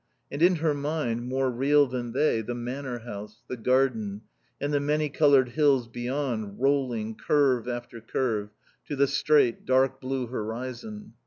[0.31, 4.21] And in her mind, more real than they, the Manor house, the garden,
[4.59, 8.49] and the many coloured hills beyond, rolling, curve after curve,
[8.87, 11.13] to the straight, dark blue horizon.